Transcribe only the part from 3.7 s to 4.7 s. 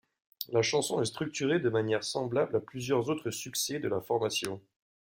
de la formation.